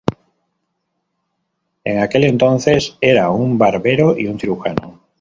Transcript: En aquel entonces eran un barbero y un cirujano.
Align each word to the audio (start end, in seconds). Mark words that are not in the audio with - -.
En 1.83 1.99
aquel 1.99 2.23
entonces 2.23 2.97
eran 3.01 3.33
un 3.33 3.59
barbero 3.59 4.17
y 4.17 4.25
un 4.25 4.39
cirujano. 4.39 4.99